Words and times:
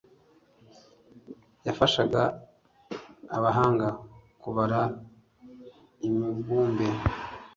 Yafashaga 1.67 2.21
abahanga 3.37 3.87
kubara 4.41 4.79
imibumbe 6.07 6.87